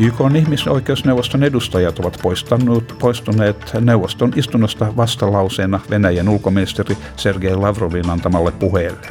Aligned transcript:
YK 0.00 0.20
on 0.20 0.36
ihmisoikeusneuvoston 0.36 1.42
edustajat 1.42 1.98
ovat 1.98 2.20
poistuneet 2.98 3.74
neuvoston 3.80 4.32
istunnosta 4.36 4.96
vastalauseena 4.96 5.80
Venäjän 5.90 6.28
ulkoministeri 6.28 6.96
Sergei 7.16 7.56
Lavrovin 7.56 8.10
antamalle 8.10 8.50
puheelle. 8.50 9.06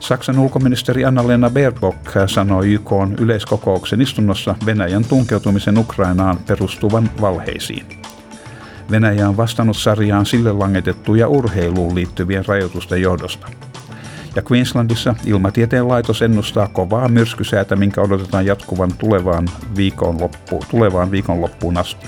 Saksan 0.00 0.38
ulkoministeri 0.38 1.04
Anna-Lena 1.04 1.50
Baerbock 1.50 1.98
sanoi 2.26 2.72
YK 2.72 2.90
yleiskokouksen 3.18 4.00
istunnossa 4.00 4.54
Venäjän 4.66 5.04
tunkeutumisen 5.04 5.78
Ukrainaan 5.78 6.38
perustuvan 6.46 7.10
valheisiin. 7.20 7.86
Venäjä 8.90 9.28
on 9.28 9.36
vastannut 9.36 9.76
sarjaan 9.76 10.26
sille 10.26 10.52
langetettuja 10.52 11.28
urheiluun 11.28 11.94
liittyvien 11.94 12.46
rajoitusten 12.46 13.02
johdosta– 13.02 13.46
ja 14.36 14.42
Queenslandissa 14.52 15.14
ilmatieteen 15.26 15.88
laitos 15.88 16.22
ennustaa 16.22 16.68
kovaa 16.68 17.08
myrskysäätä, 17.08 17.76
minkä 17.76 18.00
odotetaan 18.00 18.46
jatkuvan 18.46 18.92
tulevaan, 18.98 19.48
viikonloppu, 19.76 20.64
tulevaan 20.70 21.10
viikonloppuun 21.10 21.76
asti. 21.76 22.06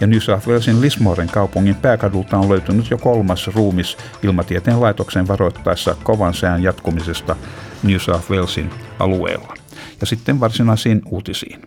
Ja 0.00 0.06
New 0.06 0.18
South 0.18 0.48
Walesin 0.48 0.80
Lismoren 0.80 1.28
kaupungin 1.28 1.74
pääkadulta 1.74 2.38
on 2.38 2.48
löytynyt 2.48 2.90
jo 2.90 2.98
kolmas 2.98 3.46
ruumis 3.54 3.96
ilmatieteen 4.22 4.80
laitoksen 4.80 5.28
varoittaessa 5.28 5.96
kovan 6.02 6.34
sään 6.34 6.62
jatkumisesta 6.62 7.36
New 7.82 7.98
South 7.98 8.30
Walesin 8.30 8.70
alueella. 8.98 9.54
Ja 10.00 10.06
sitten 10.06 10.40
varsinaisiin 10.40 11.02
uutisiin. 11.06 11.62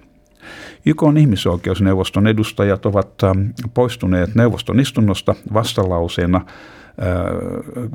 YK 0.86 1.04
on 1.04 1.18
ihmisoikeusneuvoston 1.18 2.28
edustajat 2.28 2.86
ovat 2.86 3.24
ähm, 3.24 3.40
poistuneet 3.74 4.36
neuvoston 4.36 4.80
istunnosta 4.80 5.36
vastalauseena 5.54 6.46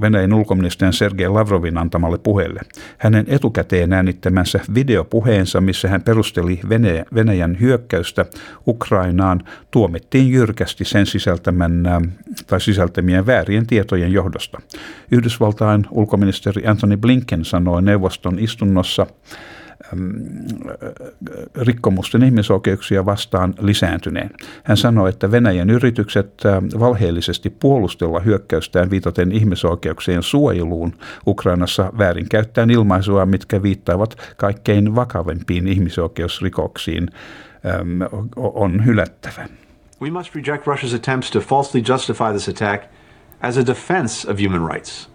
Venäjän 0.01 0.33
ulkoministerin 0.33 0.93
Sergei 0.93 1.29
Lavrovin 1.29 1.79
antamalle 1.79 2.19
puheelle. 2.19 2.61
Hänen 2.99 3.25
etukäteen 3.29 3.93
äänittämänsä 3.93 4.61
videopuheensa, 4.75 5.61
missä 5.61 5.89
hän 5.89 6.03
perusteli 6.03 6.61
Venäjän 7.15 7.61
hyökkäystä 7.61 8.27
Ukrainaan, 8.67 9.43
tuomittiin 9.71 10.31
jyrkästi 10.31 10.85
sen 10.85 11.07
sisältämän 11.07 11.83
tai 12.47 12.61
sisältämien 12.61 13.27
väärien 13.27 13.67
tietojen 13.67 14.13
johdosta. 14.13 14.61
Yhdysvaltain 15.11 15.87
ulkoministeri 15.91 16.67
Anthony 16.67 16.97
Blinken 16.97 17.45
sanoi 17.45 17.83
neuvoston 17.83 18.39
istunnossa, 18.39 19.07
rikkomusten 21.55 22.23
ihmisoikeuksia 22.23 23.07
vastaan 23.07 23.55
lisääntyneen. 23.61 24.31
Hän 24.65 24.77
sanoi, 24.77 25.09
että 25.09 25.31
Venäjän 25.31 25.71
yritykset 25.71 26.43
valheellisesti 26.79 27.51
puolustella 27.51 28.21
hyökkäystään 28.21 28.91
viitaten 28.91 29.33
ihmisoikeuksien 29.33 30.23
suojeluun 30.23 30.95
Ukrainassa 31.27 31.93
väärinkäyttäen 31.99 32.71
ilmaisua, 32.71 33.27
mitkä 33.27 33.63
viittaavat 33.63 34.35
kaikkein 34.37 34.95
vakavimpiin 34.95 35.69
ihmisoikeusrikoksiin, 35.69 37.09
on 38.37 38.85
hylättävä. 38.85 39.49
We 40.03 40.11
must 40.11 40.35
reject 40.35 40.67
Russia's 40.67 40.95
attempts 40.95 41.31
to 41.31 41.41
falsely 41.41 41.85
justify 41.89 42.31
this 42.31 42.49
attack 42.49 42.85
as 43.41 43.59
a 43.59 43.67
defense 43.67 44.31
of 44.31 44.39
human 44.39 44.73
rights, 44.73 45.11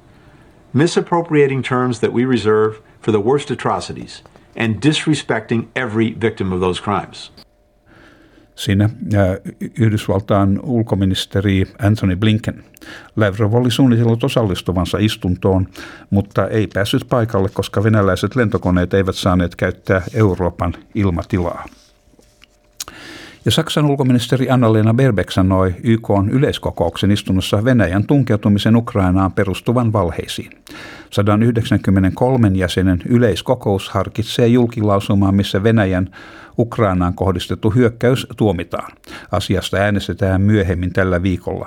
misappropriating 0.74 1.64
terms 1.64 2.00
that 2.00 2.14
we 2.14 2.26
reserve 2.26 2.76
for 3.02 3.12
the 3.12 3.24
worst 3.24 3.52
atrocities– 3.52 4.24
and 4.58 4.76
disrespecting 4.76 5.68
every 5.76 6.16
victim 6.22 6.52
of 6.52 6.60
those 6.60 6.84
crimes. 6.84 7.32
Siinä 8.56 8.90
Yhdysvaltain 9.80 10.60
ulkoministeri 10.64 11.66
Anthony 11.82 12.16
Blinken. 12.16 12.64
Lavrov 13.16 13.54
oli 13.54 13.72
suunnitellut 13.72 14.24
osallistuvansa 14.24 14.98
istuntoon, 14.98 15.68
mutta 16.10 16.48
ei 16.48 16.68
päässyt 16.74 17.06
paikalle, 17.10 17.50
koska 17.54 17.84
venäläiset 17.84 18.36
lentokoneet 18.36 18.94
eivät 18.94 19.16
saaneet 19.16 19.56
käyttää 19.56 20.02
Euroopan 20.14 20.74
ilmatilaa. 20.96 21.66
Ja 23.50 23.54
Saksan 23.54 23.86
ulkoministeri 23.86 24.50
Anna-Lena 24.50 24.94
Baerbeck 24.94 25.32
sanoi 25.32 25.76
YK 25.84 26.08
yleiskokouksen 26.32 27.12
istunnossa 27.12 27.64
Venäjän 27.64 28.08
tunkeutumisen 28.08 28.76
Ukrainaan 28.76 29.32
perustuvan 29.32 29.94
valheisiin. 29.94 30.52
193 31.10 32.52
jäsenen 32.54 33.02
yleiskokous 33.06 33.90
harkitsee 33.90 34.48
julkilausumaa, 34.48 35.32
missä 35.32 35.64
Venäjän 35.64 36.10
Ukrainaan 36.60 37.14
kohdistettu 37.14 37.70
hyökkäys 37.70 38.28
tuomitaan. 38.38 38.92
Asiasta 39.32 39.78
äänestetään 39.78 40.42
myöhemmin 40.42 40.94
tällä 40.94 41.24
viikolla. 41.24 41.66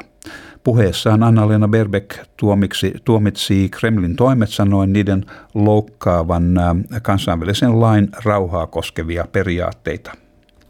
Puheessaan 0.64 1.22
Anna-Lena 1.22 1.68
Baerbeck 1.68 2.16
tuomiksi, 2.36 2.94
tuomitsi 3.04 3.68
Kremlin 3.68 4.16
toimet 4.16 4.50
sanoen 4.50 4.92
niiden 4.92 5.24
loukkaavan 5.54 6.60
kansainvälisen 7.02 7.80
lain 7.80 8.08
rauhaa 8.24 8.66
koskevia 8.66 9.24
periaatteita. 9.32 10.21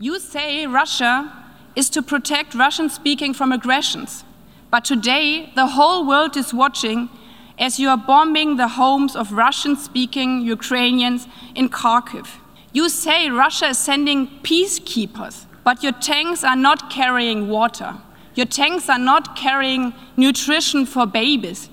You 0.02 0.18
say 0.18 0.66
Russia 0.66 1.32
is 1.76 1.88
to 1.90 2.02
protect 2.02 2.56
Russian 2.56 2.90
speaking 2.90 3.32
from 3.32 3.52
aggressions, 3.52 4.24
but 4.68 4.84
today 4.84 5.52
the 5.54 5.68
whole 5.68 6.04
world 6.04 6.36
is 6.36 6.52
watching 6.52 7.08
as 7.56 7.78
you 7.78 7.88
are 7.88 7.96
bombing 7.96 8.56
the 8.56 8.66
homes 8.66 9.14
of 9.14 9.30
Russian 9.30 9.76
speaking 9.76 10.40
Ukrainians 10.40 11.28
in 11.54 11.68
Kharkiv. 11.68 12.26
You 12.72 12.88
say 12.88 13.30
Russia 13.30 13.68
is 13.68 13.78
sending 13.78 14.26
peacekeepers, 14.42 15.44
but 15.62 15.84
your 15.84 15.92
tanks 15.92 16.42
are 16.42 16.56
not 16.56 16.90
carrying 16.90 17.48
water. 17.48 17.94
Your 18.34 18.46
tanks 18.46 18.88
are 18.88 18.98
not 19.12 19.36
carrying 19.36 19.94
nutrition 20.16 20.84
for 20.84 21.06
babies. 21.06 21.70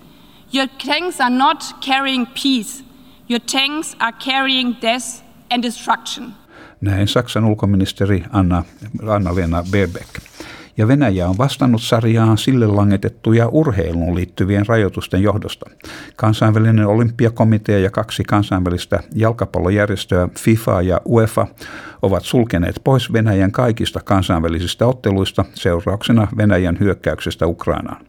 Your 0.51 0.67
tanks 0.67 1.19
are 1.19 1.31
not 1.31 1.81
carrying 1.81 2.27
peace. 2.27 2.83
Your 3.25 3.39
tanks 3.39 3.95
are 3.99 4.11
carrying 4.11 4.73
death 4.73 5.23
and 5.49 5.63
destruction. 5.63 6.35
Näin 6.81 7.07
Saksan 7.07 7.45
ulkoministeri 7.45 8.23
Anna, 8.29 8.63
Anna-Lena 9.07 9.63
Baerbeck. 9.71 10.09
Ja 10.77 10.87
Venäjä 10.87 11.29
on 11.29 11.37
vastannut 11.37 11.81
sarjaan 11.81 12.37
sille 12.37 12.67
langetettuja 12.67 13.47
urheiluun 13.47 14.15
liittyvien 14.15 14.65
rajoitusten 14.67 15.21
johdosta. 15.21 15.69
Kansainvälinen 16.15 16.87
olympiakomitea 16.87 17.79
ja 17.79 17.91
kaksi 17.91 18.23
kansainvälistä 18.23 18.99
jalkapallojärjestöä 19.15 20.27
FIFA 20.37 20.81
ja 20.81 21.01
UEFA 21.05 21.47
ovat 22.01 22.23
sulkeneet 22.23 22.81
pois 22.83 23.13
Venäjän 23.13 23.51
kaikista 23.51 23.99
kansainvälisistä 24.03 24.87
otteluista 24.87 25.45
seurauksena 25.53 26.27
Venäjän 26.37 26.77
hyökkäyksestä 26.79 27.47
Ukrainaan. 27.47 28.05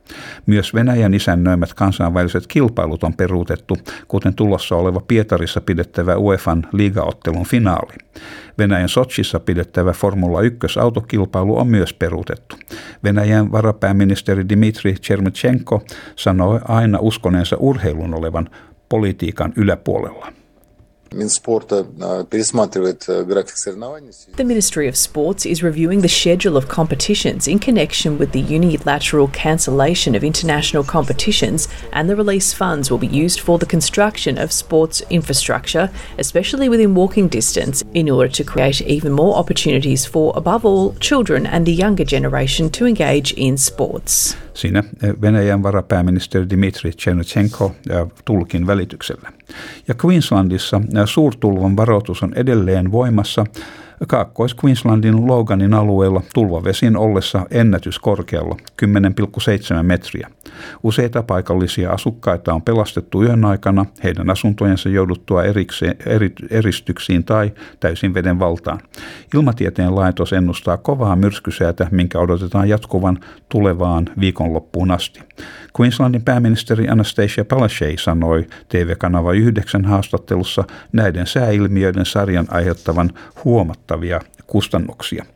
Myös 0.47 0.75
Venäjän 0.75 1.14
isännöimät 1.14 1.75
kansainväliset 1.75 2.47
kilpailut 2.47 3.04
on 3.04 3.14
peruutettu, 3.14 3.76
kuten 4.08 4.34
tulossa 4.34 4.76
oleva 4.76 5.00
Pietarissa 5.08 5.60
pidettävä 5.60 6.16
UEFan 6.16 6.66
liigaottelun 6.72 7.47
finaali. 7.47 8.09
Venäjän 8.58 8.88
Sochissa 8.88 9.41
pidettävä 9.41 9.92
Formula 9.92 10.41
1-autokilpailu 10.41 11.58
on 11.58 11.66
myös 11.66 11.94
peruutettu. 11.94 12.56
Venäjän 13.04 13.53
varapääministeri 13.53 14.48
Dmitri 14.48 14.94
Chermichenko 14.94 15.82
sanoi 16.16 16.60
aina 16.69 16.98
uskoneensa 17.00 17.56
urheilun 17.56 18.14
olevan 18.14 18.50
politiikan 18.88 19.53
yläpuolella. 19.56 20.32
The 24.37 24.44
Ministry 24.44 24.87
of 24.87 24.97
Sports 24.97 25.44
is 25.44 25.62
reviewing 25.62 26.03
the 26.03 26.09
schedule 26.09 26.56
of 26.56 26.69
competitions 26.69 27.48
in 27.48 27.59
connection 27.59 28.16
with 28.16 28.31
the 28.32 28.41
unilateral 28.41 29.29
cancellation 29.29 30.14
of 30.14 30.23
international 30.23 30.85
competitions, 30.85 31.67
and 31.93 32.08
the 32.08 32.14
release 32.14 32.52
funds 32.52 32.90
will 32.90 32.99
be 32.99 33.08
used 33.08 33.40
for 33.40 33.58
the 33.58 33.67
construction 33.67 34.38
of 34.38 34.52
sports 34.52 35.02
infrastructure, 35.11 35.90
especially 36.19 36.69
within 36.69 36.94
walking 36.94 37.29
distance, 37.29 37.82
in 37.93 38.08
order 38.08 38.29
to 38.29 38.44
create 38.44 38.81
even 38.82 39.12
more 39.12 39.37
opportunities 39.37 40.06
for, 40.06 40.32
above 40.37 40.64
all, 40.64 40.94
children 40.94 41.44
and 41.44 41.67
the 41.67 41.73
younger 41.73 42.05
generation 42.05 42.70
to 42.70 42.87
engage 42.87 43.32
in 43.32 43.56
sports. 43.56 44.37
Siinä 44.61 44.85
Venäjän 45.21 45.62
varapääministeri 45.62 46.51
Dmitri 46.51 46.93
Chernetchenko 46.93 47.75
tulkin 48.25 48.67
välityksellä. 48.67 49.33
Ja 49.89 49.95
Queenslandissa 50.05 50.81
suurtulvan 51.05 51.77
varoitus 51.77 52.23
on 52.23 52.35
edelleen 52.35 52.93
voimassa 52.93 53.47
Kaakkois-Queenslandin 54.06 55.26
Loganin 55.26 55.75
alueella 55.75 56.23
tulvavesien 56.35 56.97
ollessa 56.97 57.47
ennätyskorkealla 57.50 58.56
10,7 58.82 59.82
metriä. 59.82 60.31
Useita 60.82 61.23
paikallisia 61.23 61.91
asukkaita 61.91 62.55
on 62.55 62.62
pelastettu 62.62 63.23
yön 63.23 63.44
aikana 63.44 63.87
heidän 64.05 64.31
asuntojensa 64.31 64.88
jouduttua 64.88 65.44
erikseen, 65.44 65.97
eri, 66.06 66.32
eristyksiin 66.50 67.25
tai 67.25 67.52
täysin 67.81 68.14
veden 68.14 68.38
valtaan. 68.38 68.81
Ilmatieteen 69.35 69.94
laitos 69.94 70.32
ennustaa 70.32 70.76
kovaa 70.76 71.17
myrskysäätä, 71.17 71.88
minkä 71.91 72.19
odotetaan 72.19 72.69
jatkuvan 72.69 73.19
tulevaan 73.49 74.06
viikonloppuun 74.20 74.91
asti. 74.91 75.20
Queenslandin 75.81 76.23
pääministeri 76.23 76.88
Anastasia 76.88 77.44
Palaszczuk 77.44 77.99
sanoi 77.99 78.47
TV-kanava 78.69 79.32
9 79.32 79.85
haastattelussa 79.85 80.64
näiden 80.93 81.26
sääilmiöiden 81.26 82.06
sarjan 82.06 82.47
aiheuttavan 82.50 83.11
kustannuksia. 84.46 85.26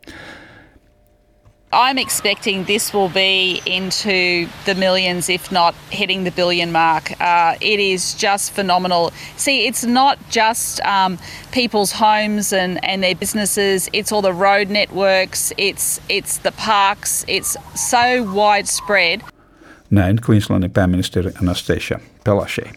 I'm 1.75 1.99
expecting 1.99 2.65
this 2.65 2.95
will 2.95 3.09
be 3.09 3.61
into 3.67 4.47
the 4.65 4.77
millions, 4.77 5.29
if 5.29 5.51
not 5.51 5.75
hitting 5.91 6.23
the 6.23 6.31
billion 6.31 6.71
mark. 6.71 7.21
Uh, 7.21 7.57
it 7.61 7.81
is 7.81 8.15
just 8.15 8.53
phenomenal. 8.53 9.13
See, 9.37 9.67
it's 9.67 9.85
not 9.85 10.17
just 10.31 10.81
um, 10.83 11.19
people's 11.51 11.91
homes 11.91 12.53
and, 12.53 12.83
and 12.85 13.03
their 13.03 13.17
businesses. 13.17 13.91
It's 13.93 14.13
all 14.13 14.23
the 14.23 14.33
road 14.33 14.71
networks. 14.71 15.53
It's 15.59 16.01
it's 16.09 16.39
the 16.39 16.53
parks. 16.53 17.25
It's 17.27 17.57
so 17.75 18.23
widespread. 18.33 19.25
Näin 19.95 20.19
Queenslandin 20.29 20.71
pääministeri 20.71 21.31
Anastasia 21.43 21.99
Palaszczuk. 22.25 22.69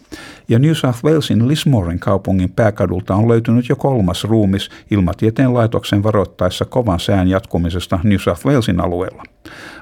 Ja 0.48 0.60
New 0.60 0.74
South 0.74 1.04
Walesin 1.04 1.48
Lismoren 1.48 2.00
kaupungin 2.00 2.50
pääkadulta 2.50 3.16
on 3.16 3.28
löytynyt 3.28 3.70
jo 3.70 3.76
kolmas 3.76 4.24
ruumis 4.24 4.70
ilmatieteen 4.92 5.54
laitoksen 5.54 6.04
varoittaessa 6.04 6.66
kovan 6.66 7.00
sään 7.00 7.28
jatkumisesta 7.28 8.00
New 8.04 8.18
South 8.18 8.46
Walesin 8.46 8.82
alueella. 8.82 9.24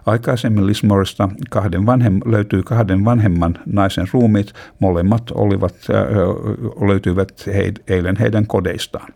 Aikaisemmin 0.05 0.67
Lismoresta 0.67 1.29
kahden 1.49 1.85
vanhem, 1.85 2.19
löytyi 2.25 2.63
kahden 2.63 3.05
vanhemman 3.05 3.59
naisen 3.65 4.07
ruumiit, 4.13 4.53
molemmat 4.79 5.31
olivat, 5.31 5.75
äh, 5.75 6.87
löytyivät 6.87 7.43
he, 7.47 7.71
eilen 7.87 8.15
heidän 8.19 8.47
kodeistaan. 8.47 9.07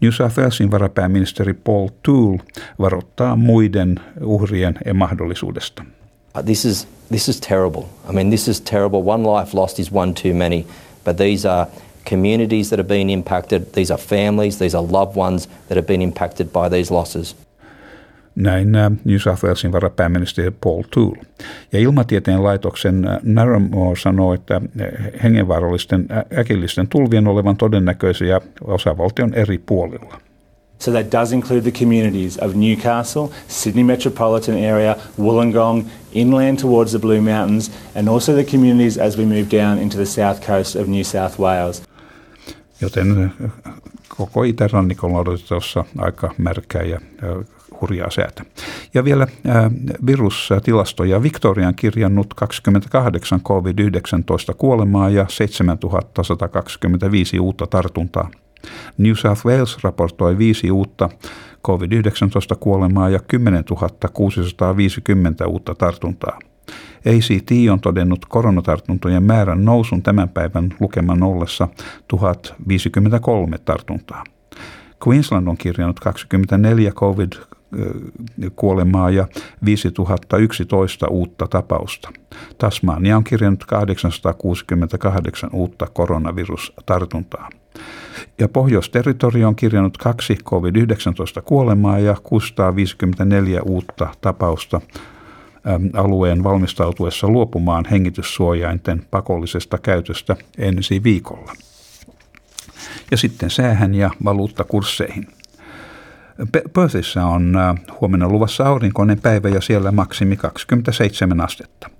New 0.00 0.10
South 0.10 0.38
Walesin 0.38 0.70
varapääministeri 0.70 1.54
Paul 1.54 1.88
Toole 2.02 2.40
varoittaa 2.78 3.36
muiden 3.36 4.00
uhrien 4.20 4.78
mahdollisuudesta. 4.94 5.84
Uh, 6.34 6.42
this 6.42 6.64
is 6.64 6.86
this 7.10 7.28
is 7.28 7.40
terrible. 7.40 7.88
I 8.08 8.12
mean, 8.12 8.30
this 8.30 8.48
is 8.48 8.60
terrible. 8.60 9.02
One 9.02 9.24
life 9.24 9.54
lost 9.54 9.78
is 9.78 9.92
one 9.92 10.14
too 10.14 10.34
many. 10.34 10.64
But 11.04 11.16
these 11.18 11.48
are 11.48 11.66
communities 12.04 12.70
that 12.70 12.78
have 12.78 12.88
been 12.88 13.10
impacted. 13.10 13.72
These 13.72 13.90
are 13.90 13.98
families. 13.98 14.58
These 14.58 14.74
are 14.74 14.82
loved 14.82 15.16
ones 15.16 15.48
that 15.68 15.76
have 15.76 15.86
been 15.86 16.02
impacted 16.02 16.52
by 16.52 16.68
these 16.68 16.94
losses. 16.94 17.34
Näin 18.34 18.74
äh, 18.74 18.90
New 19.04 19.18
South 19.18 19.44
Walesin 19.44 19.72
varapääministeri 19.72 20.50
Paul 20.50 20.82
Toole. 20.94 21.22
Ja 21.72 21.78
ilmatieteen 21.78 22.42
laitoksen 22.42 23.04
äh, 23.04 23.18
Narramore 23.22 23.96
sanoo, 23.96 24.32
että 24.34 24.54
äh, 24.54 25.22
hengenvaarallisten 25.22 26.06
äkillisten 26.38 26.88
tulvien 26.88 27.26
olevan 27.26 27.56
todennäköisiä 27.56 28.40
osavaltion 28.64 29.34
eri 29.34 29.58
puolilla. 29.58 30.29
So 30.80 30.92
that 30.92 31.10
does 31.10 31.32
include 31.32 31.64
the 31.64 31.78
communities 31.78 32.38
of 32.38 32.54
Newcastle, 32.54 33.28
Sydney 33.48 33.84
metropolitan 33.84 34.56
area, 34.56 34.96
Wollongong, 35.18 35.84
inland 36.12 36.58
towards 36.58 36.92
the 36.92 36.98
Blue 36.98 37.20
Mountains, 37.20 37.70
and 37.94 38.08
also 38.08 38.34
the 38.34 38.44
communities 38.44 38.98
as 38.98 39.18
we 39.18 39.24
move 39.24 39.50
down 39.50 39.78
into 39.78 39.96
the 39.96 40.06
south 40.06 40.46
coast 40.46 40.76
of 40.76 40.88
New 40.88 41.04
South 41.04 41.38
Wales. 41.38 41.82
Joten 42.80 43.24
eh, 43.24 43.30
koko 44.08 44.42
itärannikolla 44.42 45.18
odotettavassa 45.18 45.84
aika 45.98 46.34
märkää 46.38 46.82
ja 46.82 47.00
hurjaa 47.80 48.10
säätä. 48.10 48.44
Ja 48.94 49.04
vielä 49.04 49.26
ää, 49.46 49.70
virustilastoja. 50.06 51.22
Victoria 51.22 51.68
on 51.68 51.74
kirjannut 51.74 52.34
28 52.34 53.40
COVID-19 53.40 54.54
kuolemaa 54.58 55.10
ja 55.10 55.26
7125 55.28 57.40
uutta 57.40 57.66
tartuntaa. 57.66 58.30
New 58.98 59.14
South 59.14 59.46
Wales 59.46 59.84
raportoi 59.84 60.38
viisi 60.38 60.70
uutta 60.70 61.08
COVID-19 61.68 62.56
kuolemaa 62.60 63.08
ja 63.08 63.20
10 63.28 63.64
650 64.12 65.46
uutta 65.46 65.74
tartuntaa. 65.74 66.38
ACT 66.98 67.50
on 67.72 67.80
todennut 67.80 68.26
koronatartuntojen 68.26 69.22
määrän 69.22 69.64
nousun 69.64 70.02
tämän 70.02 70.28
päivän 70.28 70.74
lukeman 70.80 71.22
ollessa 71.22 71.68
1053 72.08 73.58
tartuntaa. 73.58 74.24
Queensland 75.08 75.48
on 75.48 75.56
kirjannut 75.56 76.00
24 76.00 76.90
COVID 76.92 77.32
kuolemaa 78.56 79.10
ja 79.10 79.26
5011 79.64 81.08
uutta 81.08 81.46
tapausta. 81.46 82.10
Tasmania 82.58 83.16
on 83.16 83.24
kirjannut 83.24 83.64
868 83.64 85.50
uutta 85.52 85.86
koronavirustartuntaa. 85.86 87.48
Ja 88.38 88.48
Pohjois-territorio 88.48 89.48
on 89.48 89.56
kirjannut 89.56 89.98
kaksi 89.98 90.38
COVID-19 90.44 91.42
kuolemaa 91.44 91.98
ja 91.98 92.16
654 92.22 93.62
uutta 93.62 94.08
tapausta 94.20 94.80
alueen 95.94 96.44
valmistautuessa 96.44 97.28
luopumaan 97.28 97.84
hengityssuojainten 97.90 99.06
pakollisesta 99.10 99.78
käytöstä 99.78 100.36
ensi 100.58 101.02
viikolla. 101.02 101.52
Ja 103.10 103.16
sitten 103.16 103.50
säähän 103.50 103.94
ja 103.94 104.10
valuuttakursseihin– 104.24 105.26
Perthissä 106.72 107.24
on 107.24 107.56
äh, 107.56 107.74
huomenna 108.00 108.28
luvassa 108.28 108.64
aurinkoinen 108.64 109.20
päivä 109.20 109.48
ja 109.48 109.60
siellä 109.60 109.92
maksimi 109.92 110.36
27 110.36 111.40
astetta. 111.40 111.90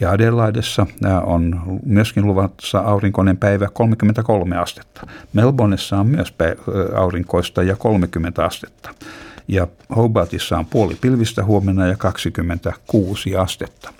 Ja 0.00 0.10
Adelaidessa 0.10 0.86
äh, 1.04 1.28
on 1.28 1.62
myöskin 1.86 2.26
luvassa 2.26 2.78
aurinkoinen 2.78 3.36
päivä 3.36 3.68
33 3.72 4.56
astetta. 4.56 5.06
Melbourneissa 5.32 5.98
on 5.98 6.06
myös 6.06 6.34
äh, 6.42 7.00
aurinkoista 7.00 7.62
ja 7.62 7.76
30 7.76 8.44
astetta. 8.44 8.90
Ja 9.48 9.66
Hobartissa 9.96 10.58
on 10.58 10.66
puoli 10.66 10.94
pilvistä 11.00 11.44
huomenna 11.44 11.86
ja 11.86 11.96
26 11.96 13.36
astetta. 13.36 13.92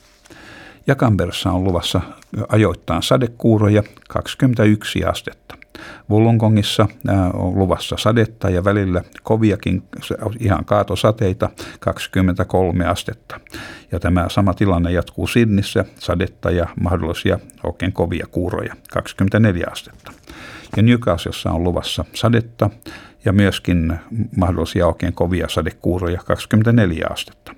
Ja 0.87 0.95
Canberrassa 0.95 1.53
on 1.53 1.65
luvassa 1.65 2.01
ajoittain 2.49 3.03
sadekuuroja 3.03 3.83
21 4.09 5.05
astetta. 5.05 5.55
Wollongongissa 6.11 6.89
on 7.33 7.59
luvassa 7.59 7.97
sadetta 7.99 8.51
ja 8.51 8.65
välillä 8.65 9.03
koviakin 9.23 9.83
ihan 10.41 10.65
kaatosateita 10.65 11.51
23 11.81 12.87
astetta. 12.87 13.41
Ja 13.93 14.01
tämä 14.01 14.27
sama 14.29 14.55
tilanne 14.55 14.93
jatkuu 14.93 15.27
Sydnissä, 15.27 15.85
sadetta 15.99 16.51
ja 16.51 16.67
mahdollisia 16.81 17.39
oikein 17.65 17.93
kovia 17.93 18.27
kuuroja 18.31 18.75
24 18.93 19.67
astetta. 19.73 20.13
Ja 20.77 20.83
Newcastlessa 20.83 21.51
on 21.51 21.65
luvassa 21.65 22.05
sadetta 22.15 22.71
ja 23.25 23.33
myöskin 23.33 23.99
mahdollisia 24.37 24.87
oikein 24.87 25.13
kovia 25.13 25.49
sadekuuroja 25.49 26.21
24 26.25 27.07
astetta. 27.11 27.53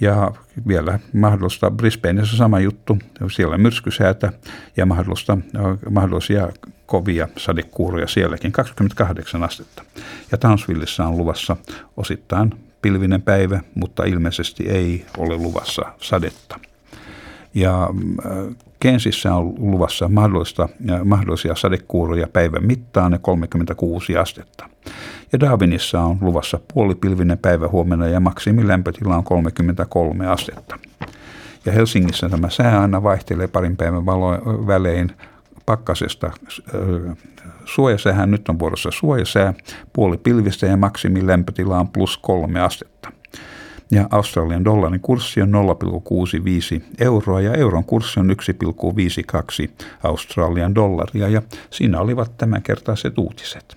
Ja 0.00 0.32
vielä 0.68 0.98
mahdollista 1.12 1.70
Brisbaneissa 1.70 2.36
sama 2.36 2.60
juttu, 2.60 2.98
siellä 3.32 3.58
myrskysäätä 3.58 4.32
ja 4.76 4.86
mahdollista, 4.86 5.38
mahdollisia 5.90 6.48
kovia 6.86 7.28
sadekuuroja 7.36 8.06
sielläkin, 8.06 8.52
28 8.52 9.44
astetta. 9.44 9.82
Ja 10.32 10.38
Townsvillessä 10.38 11.06
on 11.06 11.18
luvassa 11.18 11.56
osittain 11.96 12.54
pilvinen 12.82 13.22
päivä, 13.22 13.60
mutta 13.74 14.04
ilmeisesti 14.04 14.68
ei 14.68 15.06
ole 15.16 15.36
luvassa 15.36 15.82
sadetta. 16.00 16.60
Ja 17.54 17.88
Kensissä 18.80 19.34
on 19.34 19.54
luvassa 19.58 20.08
mahdollista, 20.08 20.68
mahdollisia 21.04 21.54
sadekuuroja 21.54 22.26
päivän 22.32 22.66
mittaan 22.66 23.12
ja 23.12 23.18
36 23.18 24.16
astetta. 24.16 24.68
Ja 25.32 25.40
Darwinissa 25.40 26.00
on 26.00 26.18
luvassa 26.20 26.60
puolipilvinen 26.74 27.38
päivä 27.38 27.68
huomenna 27.68 28.06
ja 28.06 28.20
maksimilämpötila 28.20 29.16
on 29.16 29.24
33 29.24 30.26
astetta. 30.26 30.78
Ja 31.64 31.72
Helsingissä 31.72 32.28
tämä 32.28 32.50
sää 32.50 32.80
aina 32.80 33.02
vaihtelee 33.02 33.48
parin 33.48 33.76
päivän 33.76 34.06
valo- 34.06 34.66
välein 34.66 35.12
pakkasesta 35.66 36.32
suojasäähän. 37.64 38.30
Nyt 38.30 38.48
on 38.48 38.58
vuorossa 38.58 38.90
suojasää, 38.90 39.54
puoli 39.92 40.16
pilvistä 40.16 40.66
ja 40.66 40.76
maksimilämpötila 40.76 41.78
on 41.78 41.88
plus 41.88 42.18
kolme 42.18 42.60
astetta. 42.60 43.12
Ja 43.90 44.08
Australian 44.10 44.64
dollarin 44.64 45.00
kurssi 45.00 45.42
on 45.42 45.52
0,65 46.78 46.84
euroa 47.00 47.40
ja 47.40 47.54
euron 47.54 47.84
kurssi 47.84 48.20
on 48.20 48.30
1,52 48.30 49.84
Australian 50.02 50.74
dollaria. 50.74 51.28
Ja 51.28 51.42
siinä 51.70 52.00
olivat 52.00 52.36
tämänkertaiset 52.36 53.18
uutiset. 53.18 53.76